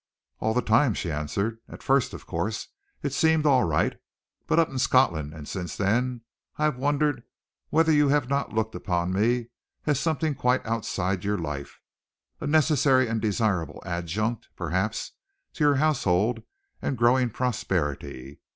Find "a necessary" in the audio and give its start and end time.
12.39-13.07